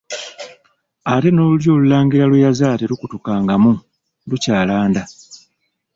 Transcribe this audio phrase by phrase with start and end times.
[1.13, 3.71] Ate n'olulyo olulangira lwe yazaala terukutukangamu,
[4.29, 5.01] lukyalanda.